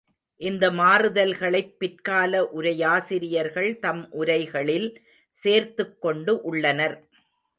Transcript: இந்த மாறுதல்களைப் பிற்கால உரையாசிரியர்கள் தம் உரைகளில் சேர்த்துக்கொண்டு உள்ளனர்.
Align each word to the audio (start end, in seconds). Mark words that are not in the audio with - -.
இந்த 0.41 0.65
மாறுதல்களைப் 0.71 1.73
பிற்கால 1.77 2.41
உரையாசிரியர்கள் 2.53 3.79
தம் 3.79 4.01
உரைகளில் 4.13 4.89
சேர்த்துக்கொண்டு 5.37 6.35
உள்ளனர். 6.43 6.97